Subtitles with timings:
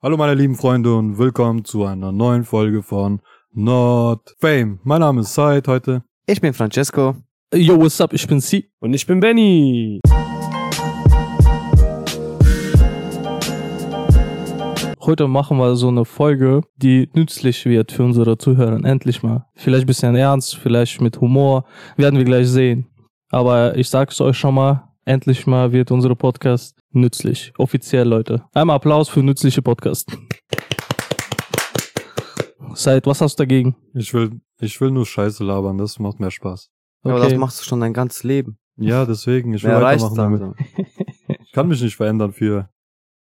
[0.00, 4.78] Hallo meine lieben Freunde und willkommen zu einer neuen Folge von Not Fame.
[4.84, 6.04] Mein Name ist Said heute.
[6.24, 7.16] Ich bin Francesco.
[7.52, 8.12] Yo, what's up?
[8.12, 8.70] Ich bin C.
[8.78, 9.98] Und ich bin Benny.
[15.00, 18.78] Heute machen wir so eine Folge, die nützlich wird für unsere Zuhörer.
[18.84, 19.46] Endlich mal.
[19.56, 21.64] Vielleicht ein bisschen ernst, vielleicht mit Humor.
[21.96, 22.86] Werden wir gleich sehen.
[23.30, 27.52] Aber ich sag's euch schon mal, endlich mal wird unser Podcast nützlich.
[27.56, 28.44] Offiziell, Leute.
[28.52, 30.16] Einmal Applaus für nützliche Podcast.
[32.74, 33.74] Seid, was hast du dagegen?
[33.94, 36.70] Ich will, ich will nur Scheiße labern, das macht mehr Spaß.
[37.02, 38.58] Aber das machst du schon dein ganzes Leben.
[38.76, 40.96] Ja, deswegen, ich will reicht weitermachen damit.
[41.42, 42.68] Ich kann mich nicht verändern für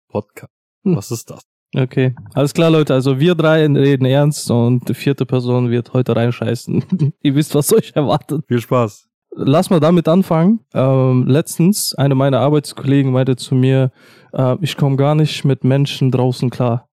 [0.09, 0.53] Podcast.
[0.83, 0.97] Hm.
[0.97, 1.43] Was ist das?
[1.75, 2.95] Okay, alles klar, Leute.
[2.95, 7.13] Also wir drei reden ernst und die vierte Person wird heute reinscheißen.
[7.23, 8.45] Ihr wisst, was euch erwartet.
[8.49, 9.06] Viel Spaß.
[9.39, 10.61] Lass mal damit anfangen.
[10.73, 13.91] Ähm, letztens, eine meiner Arbeitskollegen meinte zu mir,
[14.33, 16.89] äh, ich komme gar nicht mit Menschen draußen klar.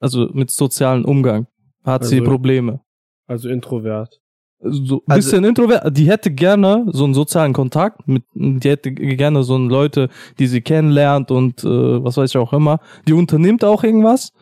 [0.00, 1.46] Also mit sozialen Umgang.
[1.84, 2.80] Hat sie Also- Probleme.
[3.26, 4.20] Also Introvert.
[4.64, 5.96] So ein Also- bisschen introvert.
[5.96, 10.08] Die hätte gerne so einen sozialen Kontakt mit, die hätte gerne so einen Leute,
[10.38, 12.78] die sie kennenlernt und äh, was weiß ich auch immer.
[13.08, 14.32] Die unternimmt auch irgendwas.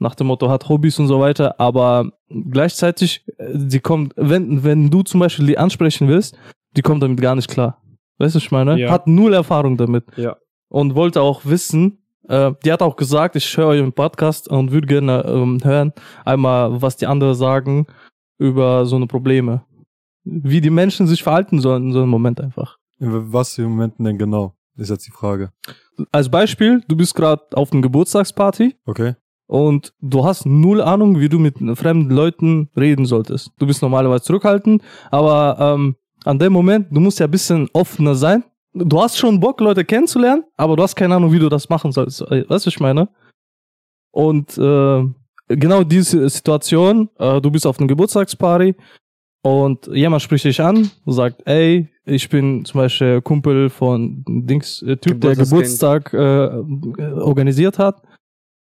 [0.00, 2.10] Nach dem Motto hat Hobbys und so weiter, aber
[2.50, 6.36] gleichzeitig, äh, sie kommt, wenn, wenn du zum Beispiel die ansprechen willst,
[6.76, 7.82] die kommt damit gar nicht klar.
[8.18, 8.78] Weißt du, was ich meine?
[8.78, 8.90] Ja.
[8.90, 10.04] Hat null Erfahrung damit.
[10.16, 10.36] Ja.
[10.68, 14.86] Und wollte auch wissen, äh, die hat auch gesagt, ich höre euren Podcast und würde
[14.86, 15.92] gerne ähm, hören,
[16.24, 17.86] einmal, was die anderen sagen
[18.38, 19.62] über so eine Probleme.
[20.24, 22.76] Wie die Menschen sich verhalten sollen in so einem Moment einfach.
[22.98, 24.54] In Was für Momenten denn genau?
[24.76, 25.50] Ist jetzt die Frage.
[26.12, 29.14] Als Beispiel, du bist gerade auf einer Geburtstagsparty Okay?
[29.46, 33.50] und du hast null Ahnung, wie du mit fremden Leuten reden solltest.
[33.58, 38.14] Du bist normalerweise zurückhaltend, aber ähm, an dem Moment, du musst ja ein bisschen offener
[38.14, 38.44] sein.
[38.72, 41.90] Du hast schon Bock, Leute kennenzulernen, aber du hast keine Ahnung, wie du das machen
[41.92, 42.20] sollst.
[42.20, 43.08] Weißt du, was ich meine?
[44.12, 45.04] Und äh,
[45.48, 48.74] genau diese Situation, äh, du bist auf einer Geburtstagsparty
[49.42, 54.82] und jemand spricht dich an und sagt, ey, ich bin zum Beispiel Kumpel von Dings,
[54.82, 55.36] äh, Typ, der.
[55.36, 58.02] Geburtstag äh, organisiert hat.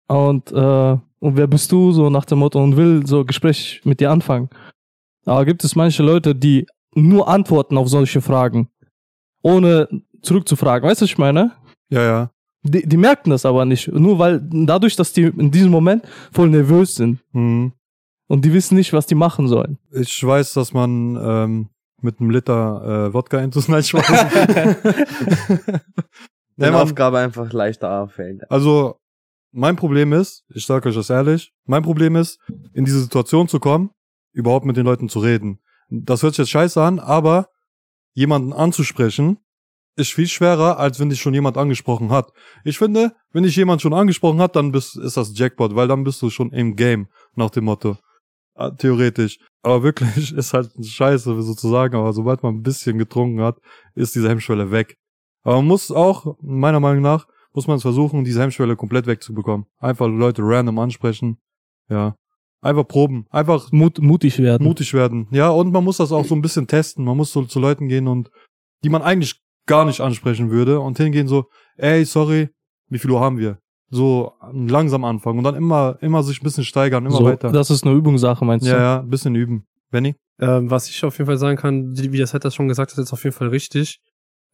[0.08, 1.92] Und, äh, und wer bist du?
[1.92, 4.50] So nach dem Motto und will so Gespräch mit dir anfangen.
[5.26, 8.70] Aber gibt es manche Leute, die nur antworten auf solche Fragen,
[9.42, 9.88] ohne
[10.22, 10.88] zurückzufragen.
[10.90, 11.52] Weißt du, was ich meine?
[11.90, 12.30] Ja, ja.
[12.64, 13.90] Die, die merken das aber nicht.
[13.92, 17.74] Nur weil dadurch, dass die in diesem Moment voll nervös sind Hm.
[18.28, 19.78] und die wissen nicht, was die machen sollen.
[19.92, 21.70] Ich weiß, dass man ähm,
[22.02, 24.06] mit einem Liter äh, Wodka intus Nein, Spaß.
[26.56, 28.50] Nee, man- Aufgabe einfach leichter auffällt.
[28.52, 29.00] Also,
[29.52, 32.40] mein Problem ist, ich sage euch das ehrlich, mein Problem ist,
[32.74, 33.90] in diese Situation zu kommen,
[34.34, 35.60] überhaupt mit den Leuten zu reden.
[36.02, 37.50] Das hört sich jetzt scheiße an, aber
[38.16, 39.38] jemanden anzusprechen,
[39.96, 42.32] ist viel schwerer, als wenn dich schon jemand angesprochen hat.
[42.64, 46.04] Ich finde, wenn dich jemand schon angesprochen hat, dann bist, ist das Jackpot, weil dann
[46.04, 47.98] bist du schon im Game, nach dem Motto.
[48.56, 49.38] Ah, Theoretisch.
[49.62, 53.60] Aber wirklich ist halt scheiße sozusagen, aber sobald man ein bisschen getrunken hat,
[53.94, 54.98] ist diese Hemmschwelle weg.
[55.44, 59.68] Aber man muss auch, meiner Meinung nach, muss man es versuchen, diese Hemmschwelle komplett wegzubekommen.
[59.78, 61.38] Einfach Leute random ansprechen.
[61.88, 62.16] Ja.
[62.64, 63.26] Einfach proben.
[63.30, 64.64] Einfach Mut, mutig werden.
[64.66, 65.28] mutig werden.
[65.32, 67.04] Ja, und man muss das auch so ein bisschen testen.
[67.06, 68.32] Man muss so zu Leuten gehen und
[68.84, 71.46] die man eigentlich gar nicht ansprechen würde und hingehen so,
[71.78, 72.50] ey, sorry,
[72.90, 73.60] wie viel Uhr haben wir?
[73.90, 77.52] So langsam anfangen und dann immer, immer sich ein bisschen steigern, immer so, weiter.
[77.52, 78.80] Das ist eine Übungssache, meinst Ja, du?
[78.80, 79.66] ja, ein bisschen üben.
[79.92, 80.16] Benny?
[80.40, 82.92] Ähm, was ich auf jeden Fall sagen kann, wie wie das hat das schon gesagt
[82.92, 84.00] hat, ist auf jeden Fall richtig.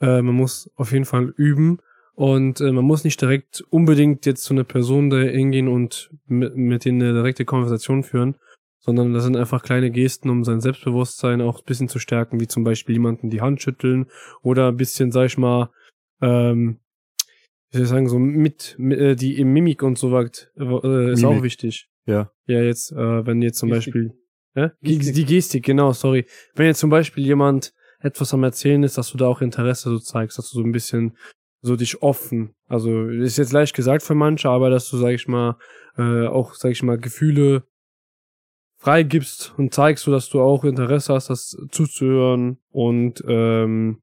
[0.02, 1.78] Äh, man muss auf jeden Fall üben
[2.20, 6.54] und äh, man muss nicht direkt unbedingt jetzt zu einer Person da hingehen und mit,
[6.54, 8.36] mit denen eine direkte Konversation führen,
[8.78, 12.48] sondern das sind einfach kleine Gesten, um sein Selbstbewusstsein auch ein bisschen zu stärken, wie
[12.48, 14.08] zum Beispiel jemanden die Hand schütteln
[14.42, 15.70] oder ein bisschen, sag ich mal,
[16.22, 16.82] ähm,
[17.72, 21.14] wie soll ich sagen, so mit, mit äh, die im Mimik und so weit äh,
[21.14, 21.38] ist Mimik.
[21.38, 21.88] auch wichtig.
[22.06, 22.34] Ja.
[22.48, 23.94] Ja, jetzt, äh, wenn jetzt zum Gestik.
[23.94, 24.14] Beispiel,
[24.56, 24.72] hä?
[24.82, 26.26] Die, die Gestik, genau, sorry.
[26.54, 30.00] Wenn jetzt zum Beispiel jemand etwas am Erzählen ist, dass du da auch Interesse so
[30.00, 31.16] zeigst, dass du so ein bisschen
[31.62, 35.28] so dich offen, also ist jetzt leicht gesagt für manche, aber dass du, sag ich
[35.28, 35.58] mal,
[35.98, 37.64] äh, auch, sag ich mal, Gefühle
[38.78, 44.02] freigibst und zeigst du, dass du auch Interesse hast, das zuzuhören und ähm,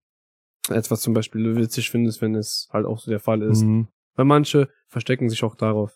[0.68, 3.62] etwas zum Beispiel witzig findest, wenn es halt auch so der Fall ist.
[3.62, 3.88] Mhm.
[4.16, 5.92] Weil manche verstecken sich auch darauf,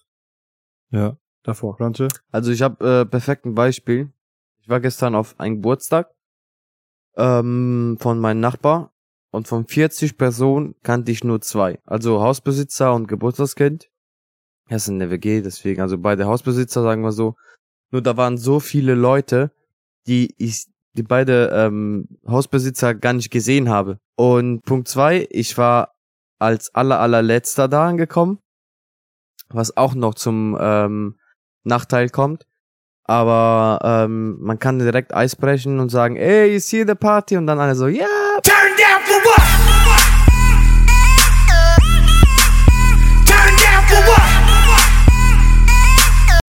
[0.91, 1.19] Ja.
[1.43, 1.77] davor.
[1.77, 2.09] Franche?
[2.31, 4.13] Also ich habe äh, perfekten Beispiel.
[4.63, 6.15] Ich war gestern auf einen Geburtstag
[7.17, 8.93] ähm, von meinem Nachbar
[9.31, 11.79] und von 40 Personen kannte ich nur zwei.
[11.85, 13.89] Also Hausbesitzer und Geburtstagskind.
[14.69, 17.37] Er ist in der WG, deswegen, also beide Hausbesitzer, sagen wir so.
[17.91, 19.53] Nur da waren so viele Leute,
[20.07, 23.99] die ich, die beide ähm, Hausbesitzer gar nicht gesehen habe.
[24.17, 25.95] Und Punkt zwei, ich war
[26.39, 28.39] als aller allerletzter da angekommen.
[29.49, 31.19] was auch noch zum ähm,
[31.65, 32.47] Nachteil kommt.
[33.05, 37.37] Aber ähm, man kann direkt Eis brechen und sagen, ey, you see the party?
[37.37, 38.07] Und dann alle so, ja.
[38.07, 38.20] Turn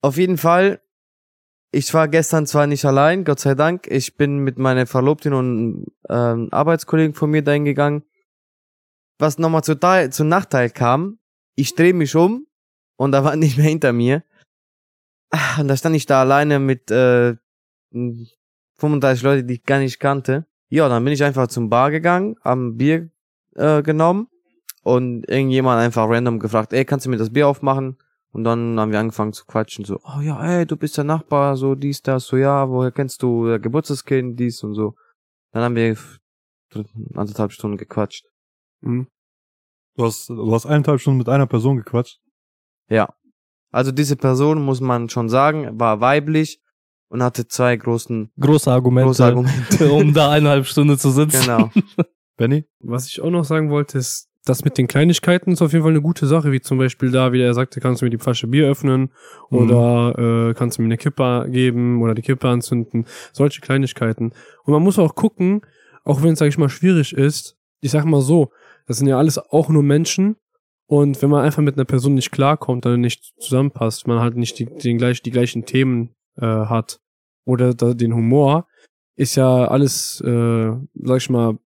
[0.01, 0.81] Auf jeden Fall,
[1.71, 3.87] ich war gestern zwar nicht allein, Gott sei Dank.
[3.87, 8.03] Ich bin mit meiner Verlobtin und ähm, Arbeitskollegen von mir dahin gegangen.
[9.19, 9.77] Was nochmal zu,
[10.09, 11.19] zu Nachteil kam,
[11.55, 12.47] ich drehe mich um
[12.97, 14.23] und da war nicht mehr hinter mir.
[15.29, 17.35] Ah, Und da stand ich da alleine mit äh,
[17.91, 20.47] 35 Leute, die ich gar nicht kannte.
[20.71, 23.09] Ja, dann bin ich einfach zum Bar gegangen, am Bier
[23.56, 24.29] äh, genommen
[24.83, 27.97] und irgendjemand einfach random gefragt, ey, kannst du mir das Bier aufmachen?
[28.31, 31.57] Und dann haben wir angefangen zu quatschen, so, oh ja, ey, du bist der Nachbar,
[31.57, 34.95] so dies, das, so ja, woher kennst du der Geburtstagskind, dies und so.
[35.51, 35.97] Dann haben wir
[37.15, 38.25] anderthalb Stunden gequatscht.
[38.79, 39.07] Mhm.
[39.97, 42.21] Du hast, du hast eineinhalb Stunden mit einer Person gequatscht.
[42.88, 43.13] Ja.
[43.71, 46.60] Also diese Person, muss man schon sagen, war weiblich
[47.11, 49.91] und hatte zwei großen, Große Argumente, große Argumente.
[49.91, 51.41] um da eineinhalb Stunden zu sitzen.
[51.41, 51.69] genau.
[52.37, 52.65] Benny?
[52.79, 55.91] Was ich auch noch sagen wollte, ist, das mit den Kleinigkeiten ist auf jeden Fall
[55.91, 58.47] eine gute Sache, wie zum Beispiel da, wie er sagte, kannst du mir die Flasche
[58.47, 59.11] Bier öffnen
[59.51, 59.57] Mhm.
[59.57, 63.05] oder äh, kannst du mir eine Kippe geben oder die Kippe anzünden.
[63.33, 64.31] Solche Kleinigkeiten.
[64.63, 65.61] Und man muss auch gucken,
[66.05, 68.51] auch wenn es, sag ich mal, schwierig ist, ich sag mal so,
[68.87, 70.37] das sind ja alles auch nur Menschen
[70.87, 74.57] und wenn man einfach mit einer Person nicht klarkommt oder nicht zusammenpasst, man halt nicht
[74.57, 76.99] die, den gleich, die gleichen Themen äh, hat
[77.45, 78.67] oder da, den Humor,
[79.15, 81.57] ist ja alles, äh, sag ich mal,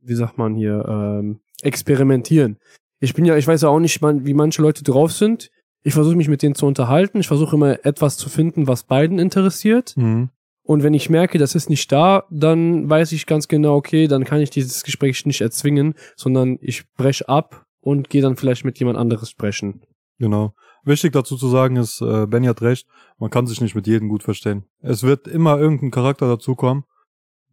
[0.00, 2.58] wie sagt man hier, ähm, experimentieren.
[3.00, 5.50] Ich bin ja, ich weiß ja auch nicht, man- wie manche Leute drauf sind.
[5.82, 7.20] Ich versuche mich mit denen zu unterhalten.
[7.20, 9.96] Ich versuche immer etwas zu finden, was beiden interessiert.
[9.96, 10.30] Mhm.
[10.62, 14.24] Und wenn ich merke, das ist nicht da, dann weiß ich ganz genau, okay, dann
[14.24, 18.78] kann ich dieses Gespräch nicht erzwingen, sondern ich breche ab und gehe dann vielleicht mit
[18.78, 19.82] jemand anderes sprechen.
[20.18, 20.52] Genau.
[20.88, 22.88] Wichtig dazu zu sagen ist, äh, Benny hat recht,
[23.18, 24.64] man kann sich nicht mit jedem gut verstehen.
[24.80, 26.84] Es wird immer irgendein Charakter dazukommen,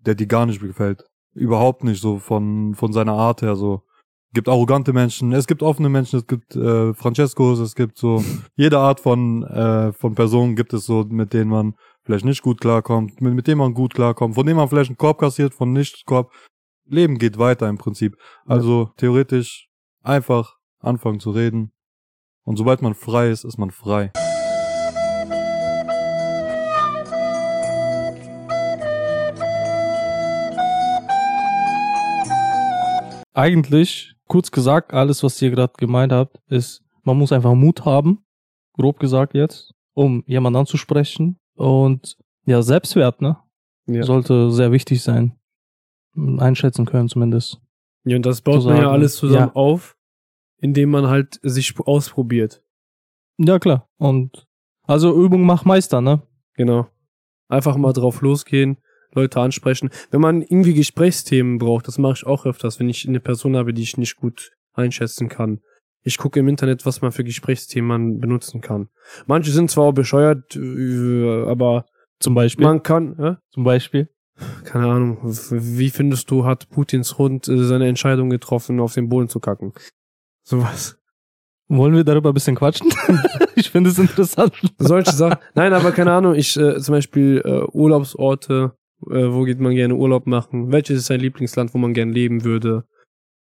[0.06, 1.04] der dir gar nicht gefällt.
[1.34, 3.84] Überhaupt nicht so von, von seiner Art her so.
[4.34, 8.24] gibt arrogante Menschen, es gibt offene Menschen, es gibt äh, Francescos, es gibt so
[8.56, 12.62] jede Art von, äh, von Personen gibt es so, mit denen man vielleicht nicht gut
[12.62, 15.74] klarkommt, mit, mit denen man gut klarkommt, von denen man vielleicht einen Korb kassiert, von
[15.74, 16.32] nicht Korb.
[16.86, 18.16] Leben geht weiter im Prinzip.
[18.46, 19.68] Also theoretisch
[20.04, 21.74] einfach anfangen zu reden.
[22.46, 24.12] Und sobald man frei ist, ist man frei.
[33.34, 38.24] Eigentlich, kurz gesagt, alles, was ihr gerade gemeint habt, ist, man muss einfach Mut haben,
[38.74, 41.40] grob gesagt jetzt, um jemanden anzusprechen.
[41.56, 42.16] Und
[42.46, 43.38] ja, Selbstwert, ne?
[43.88, 44.04] Ja.
[44.04, 45.36] Sollte sehr wichtig sein.
[46.16, 47.60] Einschätzen können zumindest.
[48.04, 49.56] Ja, und das baut man ja alles zusammen ja.
[49.56, 49.98] auf,
[50.58, 52.62] indem man halt sich ausprobiert.
[53.38, 53.88] Ja, klar.
[53.98, 54.46] Und
[54.84, 56.22] also Übung macht Meister, ne?
[56.56, 56.88] Genau.
[57.48, 58.78] Einfach mal drauf losgehen,
[59.14, 59.90] Leute ansprechen.
[60.12, 63.74] Wenn man irgendwie Gesprächsthemen braucht, das mache ich auch öfters, wenn ich eine Person habe,
[63.74, 65.60] die ich nicht gut einschätzen kann.
[66.04, 68.90] Ich gucke im Internet, was man für Gesprächsthemen man benutzen kann.
[69.26, 71.86] Manche sind zwar auch bescheuert, äh, aber
[72.20, 72.66] Zum Beispiel.
[72.66, 73.36] man kann, äh?
[73.52, 74.10] Zum Beispiel.
[74.66, 79.30] keine Ahnung, wie findest du, hat Putins Hund äh, seine Entscheidung getroffen, auf den Boden
[79.30, 79.74] zu kacken?
[80.46, 80.98] Sowas.
[81.68, 82.94] Wollen wir darüber ein bisschen quatschen?
[83.56, 84.54] ich finde es interessant.
[84.78, 85.40] Solche Sachen.
[85.56, 88.78] Nein, aber keine Ahnung, ich äh, zum Beispiel äh, Urlaubsorte,
[89.10, 90.72] äh, wo geht man gerne Urlaub machen?
[90.72, 92.86] Welches ist sein Lieblingsland, wo man gerne leben würde?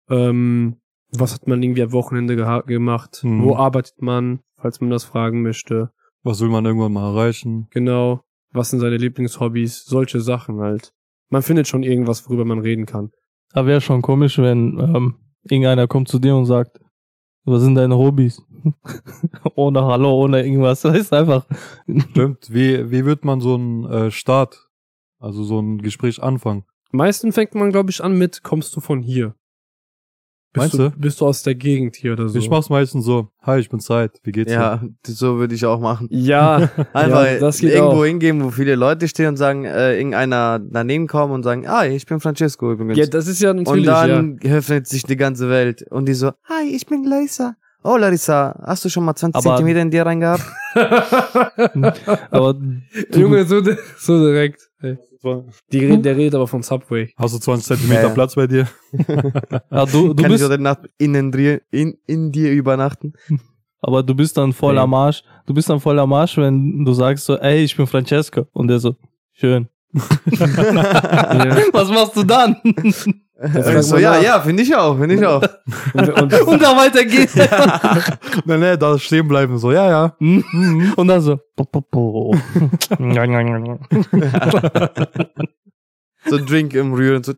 [0.07, 0.77] Ähm,
[1.11, 2.35] was hat man irgendwie am Wochenende
[2.67, 3.21] gemacht?
[3.23, 3.43] Mhm.
[3.43, 5.91] Wo arbeitet man, falls man das fragen möchte?
[6.21, 7.67] Was will man irgendwann mal erreichen?
[7.71, 8.21] Genau.
[8.51, 9.85] Was sind seine Lieblingshobbys?
[9.85, 10.93] Solche Sachen halt.
[11.29, 13.09] Man findet schon irgendwas, worüber man reden kann.
[13.53, 16.79] Aber wäre schon komisch, wenn ähm, irgendeiner kommt zu dir und sagt,
[17.45, 18.41] was sind deine Hobbys?
[19.55, 20.81] ohne Hallo, ohne irgendwas.
[20.81, 21.45] Das ist einfach.
[22.11, 22.53] Stimmt.
[22.53, 24.69] Wie, wie wird man so einen äh, Start,
[25.19, 26.63] also so ein Gespräch anfangen?
[26.91, 29.35] Meistens fängt man, glaube ich, an mit, kommst du von hier?
[30.53, 30.99] Bist Meinst du?
[30.99, 32.37] Bist du aus der Gegend hier oder so?
[32.37, 34.59] Ich mach's meistens so, hi, ich bin Zeit, wie geht's dir?
[34.59, 36.07] Ja, so würde ich auch machen.
[36.11, 38.05] Ja, Einfach ja, das geht irgendwo auch.
[38.05, 42.05] hingehen, wo viele Leute stehen und sagen, äh, irgendeiner daneben kommen und sagen, ah, ich
[42.05, 42.99] bin Francesco übrigens.
[42.99, 44.07] Ja, das ist ja und natürlich, ja.
[44.07, 45.85] dann öffnet sich die ganze Welt.
[45.89, 47.55] Und die so, hi, ich bin Larissa.
[47.83, 50.43] Oh, Larissa, hast du schon mal 20 Aber- Zentimeter in dir reingehabt?
[52.31, 52.55] Aber
[53.13, 53.61] Junge, so,
[53.97, 54.69] so direkt.
[54.81, 54.97] ey.
[55.71, 57.13] Die der redet aber vom Subway.
[57.17, 58.09] Hast du 20 Zentimeter Ja.
[58.09, 58.67] Platz bei dir?
[59.71, 63.13] ja, du, du Kann ich bist, heute Nacht innen dir, in, in dir übernachten?
[63.81, 65.23] aber du bist dann voll am Arsch.
[65.45, 68.47] Du bist dann voll am Arsch, wenn du sagst so, ey, ich bin Francesco.
[68.53, 68.95] Und der so,
[69.33, 69.67] schön.
[69.93, 72.57] Was machst du dann?
[73.43, 75.41] Und so, ja, ja, finde ich auch, finde ich auch.
[75.93, 77.27] Und, und, Und da weitergehen.
[78.45, 80.15] Nee, nee, da stehen bleiben, so, ja, ja.
[80.19, 81.39] Und dann so.
[81.55, 82.35] po, po, po.
[86.25, 87.33] So Drink im Rühren, so.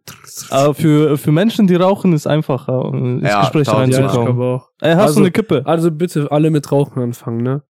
[0.52, 4.26] Aber für, für Menschen, die rauchen, ist einfacher, ins Ja, Gespräch ja, reinzukommen.
[4.26, 4.70] glaube auch.
[4.80, 5.64] Ey, hast Also- du eine Kippe?
[5.66, 7.64] Also bitte alle mit Rauchen anfangen, ne?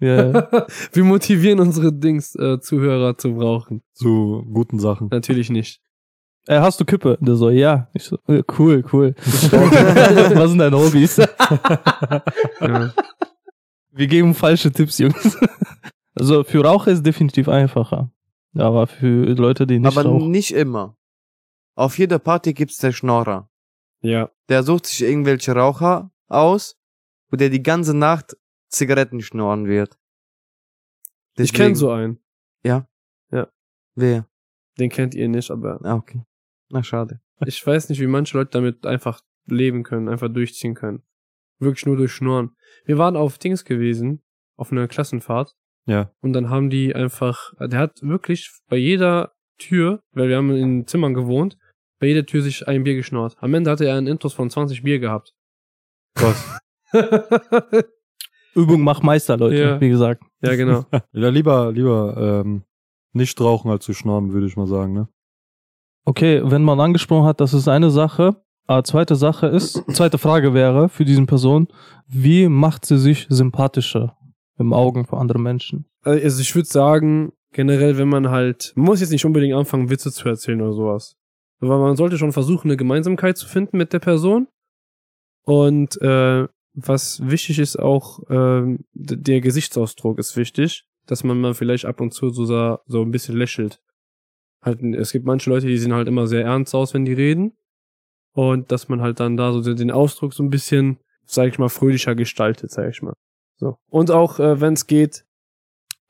[0.00, 0.48] Ja.
[0.92, 3.82] Wir motivieren unsere Dings, äh, Zuhörer zum Rauchen.
[3.92, 5.08] Zu guten Sachen.
[5.10, 5.80] Natürlich nicht.
[6.48, 7.18] Ey, hast du Kippe?
[7.20, 7.88] Der so, ja.
[7.92, 9.14] Ich so, äh, cool, cool.
[9.20, 11.16] Was sind deine Hobbys?
[12.60, 12.92] Ja.
[13.92, 15.36] Wir geben falsche Tipps, Jungs.
[16.18, 18.10] Also für Raucher ist definitiv einfacher.
[18.56, 20.30] Aber für Leute, die nicht Aber rauchen.
[20.30, 20.96] nicht immer.
[21.74, 23.50] Auf jeder Party gibt's der Schnorrer.
[24.00, 24.30] ja.
[24.48, 26.78] Der sucht sich irgendwelche Raucher aus,
[27.30, 28.34] wo der die ganze Nacht
[28.70, 29.98] Zigaretten schnorren wird.
[31.36, 32.18] Ich kenne so einen.
[33.98, 34.26] Wer?
[34.78, 36.22] Den kennt ihr nicht, aber Ah, okay.
[36.70, 37.20] Na, schade.
[37.44, 41.02] ich weiß nicht, wie manche Leute damit einfach leben können, einfach durchziehen können.
[41.58, 42.50] Wirklich nur durch Schnorren.
[42.84, 44.22] Wir waren auf Dings gewesen,
[44.56, 45.54] auf einer Klassenfahrt.
[45.86, 46.10] Ja.
[46.20, 50.86] Und dann haben die einfach, der hat wirklich bei jeder Tür, weil wir haben in
[50.86, 51.56] Zimmern gewohnt,
[52.00, 53.36] bei jeder Tür sich ein Bier geschnort.
[53.38, 55.32] Am Ende hatte er einen Intus von 20 Bier gehabt.
[56.16, 56.58] Was?
[58.54, 59.80] Übung macht Meister, Leute, Ja.
[59.80, 60.22] wie gesagt.
[60.42, 60.84] ja, genau.
[61.12, 62.64] Ja, lieber, lieber, ähm,
[63.12, 65.08] nicht rauchen als zu schnorren, würde ich mal sagen, ne?
[66.06, 68.36] Okay, wenn man angesprochen hat, das ist eine Sache.
[68.68, 71.68] Aber zweite Sache ist, zweite Frage wäre für diesen Person,
[72.08, 74.16] wie macht sie sich sympathischer
[74.58, 75.86] im Augen von anderen Menschen?
[76.02, 80.10] Also ich würde sagen, generell, wenn man halt, man muss jetzt nicht unbedingt anfangen, Witze
[80.10, 81.16] zu erzählen oder sowas.
[81.60, 84.48] Aber man sollte schon versuchen, eine Gemeinsamkeit zu finden mit der Person.
[85.44, 91.84] Und äh, was wichtig ist auch, d- der Gesichtsausdruck ist wichtig, dass man mal vielleicht
[91.86, 92.44] ab und zu so,
[92.84, 93.80] so ein bisschen lächelt.
[94.66, 97.52] Halt, es gibt manche Leute, die sehen halt immer sehr ernst aus, wenn die reden.
[98.32, 101.70] Und dass man halt dann da so den Ausdruck so ein bisschen, sag ich mal,
[101.70, 103.14] fröhlicher gestaltet, sag ich mal.
[103.56, 103.76] So.
[103.88, 105.24] Und auch, äh, wenn es geht,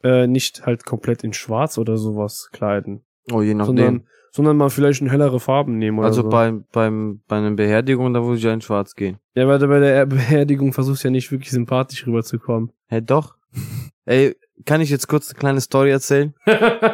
[0.03, 3.77] äh, nicht halt komplett in schwarz oder sowas kleiden, Oh, je nachdem.
[3.77, 6.29] sondern, sondern mal vielleicht in hellere Farben nehmen oder also so.
[6.29, 9.19] beim, beim, bei einer Beerdigung, da würde ich ja in schwarz gehen.
[9.35, 12.73] ja, weil du bei der Beerdigung versuchst ja nicht wirklich sympathisch rüberzukommen.
[12.89, 13.37] Hä, doch.
[14.05, 14.35] Ey,
[14.65, 16.35] kann ich jetzt kurz eine kleine Story erzählen?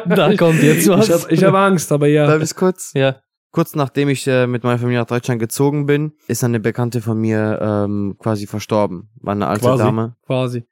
[0.05, 1.07] Da kommt jetzt was.
[1.07, 2.27] Ich habe ich hab Angst, aber ja.
[2.27, 2.91] Darf ich's kurz?
[2.93, 3.21] ja.
[3.51, 7.19] Kurz nachdem ich äh, mit meiner Familie nach Deutschland gezogen bin, ist eine Bekannte von
[7.19, 9.11] mir ähm, quasi verstorben.
[9.21, 9.83] War eine alte Quasi?
[9.83, 10.15] Dame.
[10.25, 10.63] Quasi.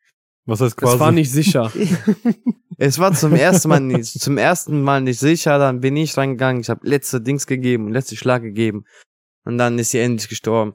[0.45, 0.93] Was heißt quasi?
[0.93, 1.71] Das war nicht sicher.
[2.83, 6.62] Es war zum ersten Mal nicht, zum ersten Mal nicht sicher, dann bin ich reingegangen,
[6.62, 8.86] ich habe letzte Dings gegeben, letzte Schlag gegeben.
[9.45, 10.74] Und dann ist sie endlich gestorben.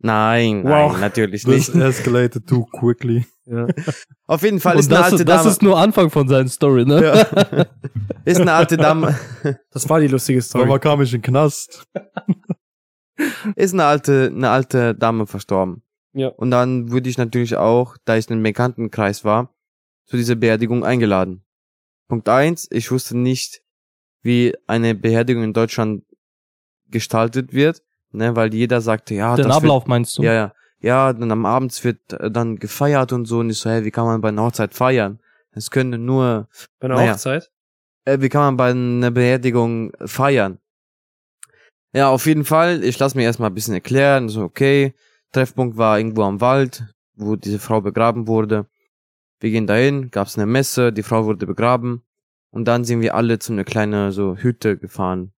[0.00, 0.92] Nein, Wow.
[0.92, 1.74] nein, natürlich nicht.
[1.74, 3.26] escalated too quickly.
[3.46, 3.66] ja.
[4.28, 5.50] Auf jeden Fall Und ist eine das, alte ist, das Dame.
[5.50, 7.02] ist nur Anfang von seiner Story, ne?
[7.04, 7.66] ja.
[8.24, 9.18] Ist eine alte Dame,
[9.72, 10.66] Das war die lustige Story.
[10.66, 11.84] Mama kam ich in den Knast.
[13.56, 15.82] ist eine alte, eine alte Dame verstorben.
[16.12, 16.28] Ja.
[16.28, 19.54] Und dann wurde ich natürlich auch, da ich in einem Bekanntenkreis war,
[20.06, 21.44] zu dieser Beerdigung eingeladen.
[22.08, 23.62] Punkt eins, ich wusste nicht,
[24.22, 26.04] wie eine Beerdigung in Deutschland
[26.90, 30.22] gestaltet wird, ne, weil jeder sagte, ja, Den das Ablauf meinst du?
[30.22, 33.58] Wird, ja, ja, ja, dann am Abend wird äh, dann gefeiert und so und ich
[33.58, 35.18] so, hey, wie kann man bei einer Hochzeit feiern?
[35.52, 36.48] Es können nur
[36.78, 37.12] Bei einer Naja.
[37.14, 37.50] Hochzeit.
[38.04, 40.58] äh, wie kann man bei einer Beerdigung feiern?
[41.92, 44.94] Ja, auf jeden Fall, ich lasse mir erstmal ein bisschen erklären, so okay,
[45.32, 46.84] Treffpunkt war irgendwo am Wald,
[47.16, 48.66] wo diese Frau begraben wurde.
[49.40, 52.02] Wir gehen dahin, gab's eine Messe, die Frau wurde begraben
[52.50, 55.32] und dann sind wir alle zu einer kleinen so Hütte gefahren,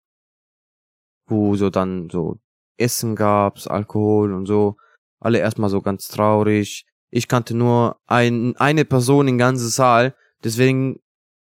[1.26, 2.38] wo so dann so
[2.80, 4.76] Essen gab's, Alkohol und so.
[5.20, 6.86] Alle erstmal so ganz traurig.
[7.10, 10.96] Ich kannte nur ein, eine Person im ganzen Saal, deswegen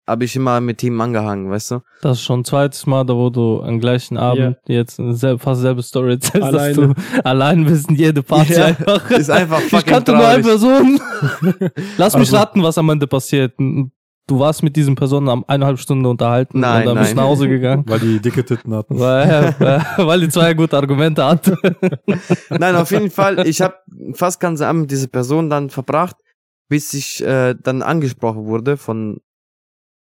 [0.05, 1.79] habe ich immer mit ihm angehangen, weißt du?
[2.01, 5.81] Das ist schon zweites Mal, da wo du am gleichen Abend jetzt sel fast selbe
[5.81, 9.09] Story erzählst, dass du allein bist in jede Party Ja, einfach.
[9.11, 10.59] ist einfach ich fucking kannte nur eine traurig.
[10.61, 10.99] Person.
[11.97, 13.53] Lass mich Also- raten, was am Ende passiert.
[14.25, 17.25] Du warst mit diesen Personen am eineinhalb Stunde unterhalten Nein, und dann bist du nein.
[17.25, 17.83] nach Hause gegangen.
[17.85, 18.97] Weil die dicke Titten hatten.
[18.99, 19.53] weil,
[19.97, 21.57] weil die zwei gute Argumente hatten.
[22.49, 23.75] Nein, auf jeden Fall, ich habe
[24.13, 26.15] fast ganz Abend mit dieser Person dann verbracht,
[26.69, 29.19] bis ich äh, dann angesprochen wurde von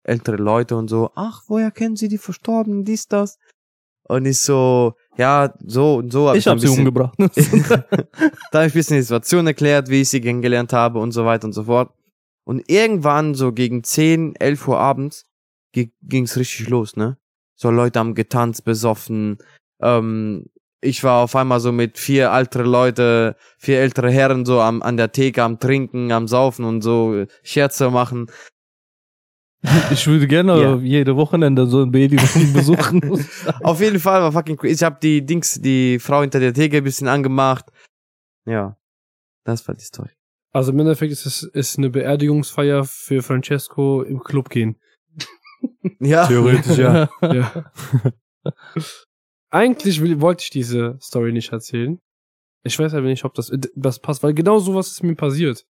[0.04, 3.38] ältere Leute und so, ach, woher kennen Sie die Verstorbenen, dies, das?
[4.04, 6.34] Und ich so, ja, so und so.
[6.34, 7.14] Ich dann habe sie umgebracht.
[7.20, 11.26] da habe ich ein bisschen die Situation erklärt, wie ich sie kennengelernt habe und so
[11.26, 11.94] weiter und so fort.
[12.50, 15.26] Und irgendwann so gegen 10, 11 Uhr abends
[15.72, 17.18] gi- ging's richtig los, ne?
[17.56, 19.38] So Leute haben getanzt, besoffen.
[19.82, 20.48] Ähm,
[20.82, 24.98] ich war auf einmal so mit vier ältere Leute, vier ältere Herren so am, an
[24.98, 28.32] der Theke am Trinken, am Saufen und so Scherze machen.
[29.92, 30.76] Ich würde gerne Ja.
[30.78, 33.02] jede Wochenende so eine Beerdigung besuchen.
[33.62, 34.70] Auf jeden Fall war fucking cool.
[34.70, 37.66] Ich habe die Dings, die Frau hinter der Theke ein bisschen angemacht.
[38.46, 38.76] Ja.
[39.44, 40.10] Das war die Story.
[40.52, 44.78] Also im Endeffekt ist es ist eine Beerdigungsfeier für Francesco im Club gehen.
[46.00, 46.26] Ja.
[46.28, 47.10] Theoretisch, ja.
[47.22, 47.72] Ja.
[49.52, 52.00] Eigentlich will, wollte ich diese Story nicht erzählen.
[52.64, 55.66] Ich weiß aber nicht, ob das, das passt, weil genau sowas ist mir passiert.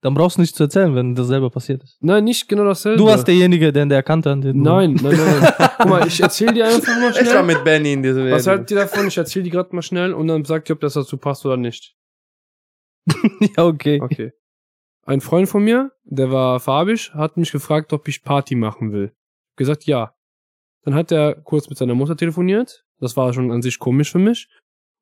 [0.00, 1.96] Dann brauchst du nicht zu erzählen, wenn das selber passiert ist.
[2.00, 2.98] Nein, nicht genau dasselbe.
[2.98, 4.44] Du warst derjenige, der der erkannt hat.
[4.44, 5.54] den- Nein, nein, nein.
[5.78, 7.42] Guck mal, ich erzähl dir einfach mal Ich war schnell.
[7.42, 9.06] mit Benny in dieser Was haltet ihr davon?
[9.08, 11.56] Ich erzähl die gerade mal schnell und dann sagt ihr, ob das dazu passt oder
[11.56, 11.94] nicht.
[13.56, 14.00] ja, okay.
[14.00, 14.32] Okay.
[15.06, 19.12] Ein Freund von mir, der war farbig, hat mich gefragt, ob ich Party machen will.
[19.56, 20.14] Gesagt, ja.
[20.82, 22.84] Dann hat er kurz mit seiner Mutter telefoniert.
[23.00, 24.48] Das war schon an sich komisch für mich.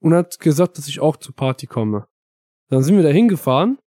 [0.00, 2.06] Und hat gesagt, dass ich auch zur Party komme.
[2.68, 3.78] Dann sind wir da hingefahren.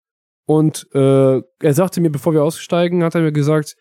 [0.45, 3.75] Und äh, er sagte mir, bevor wir aussteigen, hat er mir gesagt,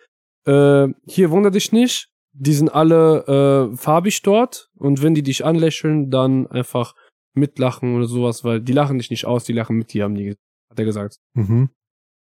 [0.46, 4.70] äh, hier wundere dich nicht, die sind alle äh, farbig dort.
[4.76, 6.94] Und wenn die dich anlächeln, dann einfach
[7.34, 10.36] mitlachen oder sowas, weil die lachen dich nicht aus, die lachen mit dir, haben die,
[10.70, 11.18] hat er gesagt.
[11.34, 11.70] Mhm.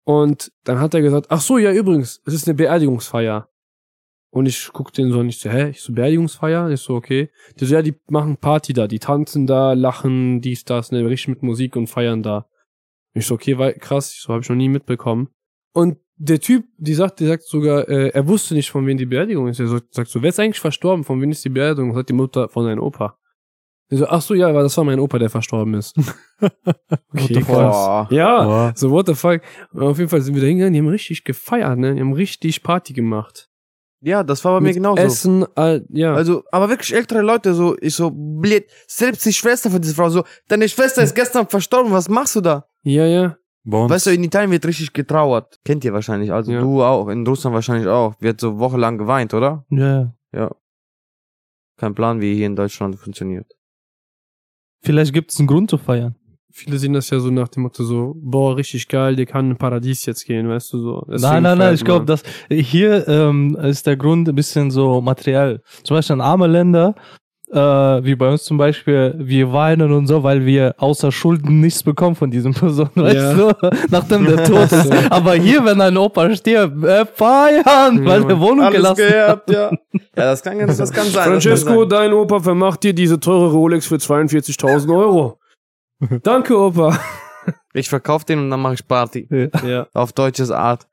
[0.03, 3.47] Und dann hat er gesagt, ach so, ja, übrigens, es ist eine Beerdigungsfeier.
[4.33, 5.69] Und ich guck den so an, ich so, hä?
[5.69, 6.69] Ich so, Beerdigungsfeier?
[6.69, 7.29] Ich so, okay.
[7.59, 11.27] Die so, ja, die machen Party da, die tanzen da, lachen, dies, das, ne, richtig
[11.27, 12.47] mit Musik und feiern da.
[13.13, 15.29] Ich so, okay, weil, krass, ich so, hab ich noch nie mitbekommen.
[15.73, 19.05] Und der Typ, die sagt, der sagt sogar, äh, er wusste nicht, von wem die
[19.05, 19.59] Beerdigung ist.
[19.59, 21.03] Er sagt so, wer ist eigentlich verstorben?
[21.03, 21.93] Von wem ist die Beerdigung?
[21.93, 23.17] Sagt die Mutter von seinem Opa.
[23.93, 25.95] So, ach so, ja, weil das war mein Opa, der verstorben ist.
[27.13, 27.45] okay, krass.
[27.47, 28.07] Boah.
[28.09, 28.73] Ja, Boah.
[28.75, 29.41] so, what the fuck.
[29.77, 31.93] Auf jeden Fall sind wir da hingegangen, die haben richtig gefeiert, ne?
[31.95, 33.49] Die haben richtig Party gemacht.
[33.99, 35.01] Ja, das war bei mir Mit genauso.
[35.01, 36.13] Essen, all, ja.
[36.15, 40.09] Also, aber wirklich ältere Leute, so, ich so, blöd, selbst die Schwester von dieser Frau,
[40.09, 42.65] so, deine Schwester ist gestern verstorben, was machst du da?
[42.83, 43.37] ja, ja.
[43.63, 45.59] Bei uns, Weißt du, in Italien wird richtig getrauert.
[45.63, 46.61] Kennt ihr wahrscheinlich, also Ja.
[46.61, 48.15] du auch, in Russland wahrscheinlich auch.
[48.19, 49.65] Wird so wochenlang geweint, oder?
[49.69, 50.15] Ja.
[50.33, 50.49] Ja.
[51.77, 53.45] Kein Plan, wie hier in Deutschland funktioniert.
[54.83, 56.15] Vielleicht gibt es einen Grund zu feiern.
[56.53, 59.57] Viele sehen das ja so nach dem Motto so, boah, richtig geil, der kann in
[59.57, 61.05] Paradies jetzt gehen, weißt du so.
[61.07, 64.99] Deswegen nein, nein, nein, ich glaube, dass hier ähm, ist der Grund ein bisschen so
[64.99, 65.61] materiell.
[65.83, 66.95] Zum Beispiel in arme Länder,
[67.51, 67.57] äh,
[68.05, 72.15] wie bei uns zum Beispiel, wir weinen und so, weil wir außer Schulden nichts bekommen
[72.15, 73.33] von diesem Person, weißt Ja.
[73.53, 74.91] du, nachdem der tot ist.
[75.11, 79.45] Aber hier, wenn ein Opa stirbt, äh, feiern, weil der Wohnung gelassen hat.
[79.45, 79.71] gehört, ja.
[79.93, 80.77] Ja, das kann, das kann sein.
[80.77, 81.89] das kann Francesco, sein.
[81.89, 85.37] dein Opa vermacht dir diese teure Rolex für 42.000 Euro.
[86.23, 86.97] Danke, Opa.
[87.73, 89.27] Ich verkauf den und dann mache ich Party.
[89.65, 89.87] ja.
[89.93, 90.87] Auf deutsches Art.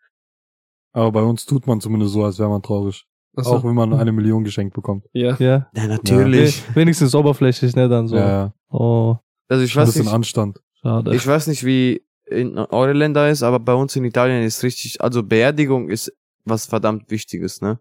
[0.93, 3.05] aber bei uns tut man zumindest so, als wäre man traurig.
[3.39, 3.57] Achso.
[3.57, 5.07] Auch wenn man eine Million geschenkt bekommt.
[5.13, 5.37] Ja.
[5.39, 6.63] Ja, Ja, natürlich.
[6.75, 8.17] wenigstens oberflächlich, ne, dann so.
[8.17, 8.53] Ja, ja.
[8.71, 9.17] Oh,
[9.49, 10.61] Also ich Ein weiß bisschen nicht, Anstand.
[10.83, 11.15] schade.
[11.15, 15.01] ich weiß nicht, wie in eure Länder ist, aber bei uns in Italien ist richtig,
[15.01, 16.13] also Beerdigung ist
[16.45, 17.79] was verdammt Wichtiges, ne?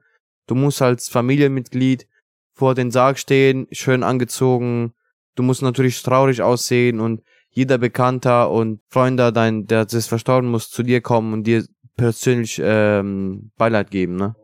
[0.48, 2.08] Du musst als Familienmitglied
[2.54, 4.94] vor den Sarg stehen, schön angezogen.
[5.36, 10.70] Du musst natürlich traurig aussehen und jeder Bekannter und Freunde, dein, der ist verstorben, muss
[10.70, 11.66] zu dir kommen und dir
[11.98, 14.36] persönlich ähm, Beileid geben, ne?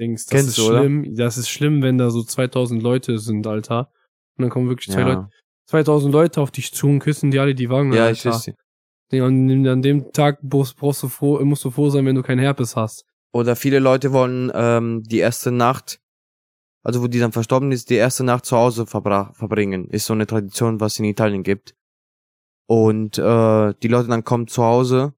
[0.00, 0.80] Dings, das Kennst ist du, oder?
[0.80, 1.14] schlimm.
[1.14, 3.90] Das ist schlimm, wenn da so 2000 Leute sind, Alter.
[4.36, 5.28] Und dann kommen wirklich zwei Ja, Leute,
[5.66, 7.92] 2000 Leute auf dich zu und küssen dir alle die Wangen.
[7.92, 8.30] ja Alter.
[8.30, 8.52] ich weiß.
[9.22, 12.38] Und an dem Tag brauchst, brauchst du froh, musst du froh sein, wenn du keinen
[12.38, 13.04] Herpes hast.
[13.32, 16.00] Oder viele Leute wollen ähm, die erste Nacht,
[16.82, 19.88] also wo die dann verstorben ist, die erste Nacht zu Hause verbringen.
[19.90, 21.74] Ist so eine Tradition, was in Italien gibt.
[22.66, 25.12] Und äh, die Leute dann kommen zu Hause,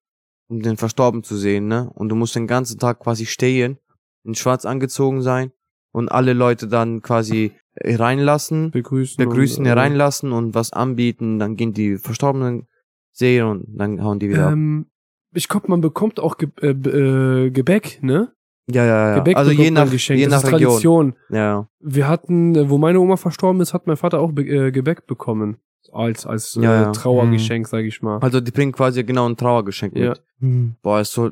[0.48, 1.90] um den Verstorben zu sehen, ne?
[1.94, 3.78] Und du musst den ganzen Tag quasi stehen,
[4.24, 5.52] in schwarz angezogen sein
[5.92, 9.16] und alle Leute dann quasi äh, reinlassen, Begrüßen.
[9.24, 11.38] begrüßen, und, äh, hereinlassen und was anbieten.
[11.38, 12.66] Dann gehen die Verstorbenen
[13.12, 14.52] sehen und dann hauen die wieder ab.
[14.52, 14.86] Ähm,
[15.34, 18.32] ich glaube, man bekommt auch Ge äh, äh, Gebäck, ne?
[18.70, 19.14] Ja, ja, ja.
[19.16, 20.20] Gebäck also je nach, geschenkt.
[20.20, 20.60] je nach Region.
[20.60, 21.14] Tradition.
[21.30, 21.68] Ja.
[21.80, 25.06] Wir hatten, äh, wo meine Oma verstorben ist, hat mein Vater auch Be äh, Gebäck
[25.06, 25.56] bekommen.
[25.92, 26.92] Als, als äh, Ja, ja.
[26.92, 28.18] Trauergeschenk, sag ich mal.
[28.20, 30.10] Also die bringen quasi genau ein Trauergeschenk Ja.
[30.10, 30.22] mit.
[30.40, 30.76] Hm.
[30.82, 31.30] Boah, ist so.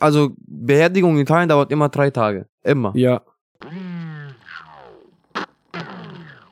[0.00, 2.46] Also Beerdigung in Italien dauert immer drei Tage.
[2.62, 2.92] Immer.
[2.94, 3.22] Ja.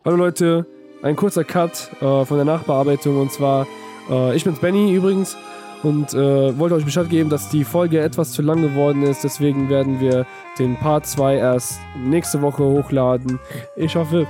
[0.04, 0.66] Hallo Leute,
[1.02, 3.66] ein kurzer Cut äh, von der Nachbearbeitung und zwar,
[4.10, 5.36] äh, ich bin's Benny übrigens
[5.82, 9.68] und äh, wollte euch Bescheid geben, dass die Folge etwas zu lang geworden ist, deswegen
[9.68, 10.26] werden wir
[10.58, 13.38] den Part 2 erst nächste Woche hochladen.
[13.76, 14.26] Ich hoffe,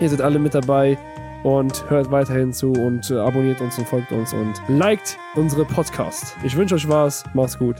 [0.00, 0.98] ihr seid alle mit dabei
[1.44, 6.36] und hört weiterhin zu und äh, abonniert uns und folgt uns und liked unsere Podcast.
[6.44, 7.76] Ich wünsche euch was, macht's gut.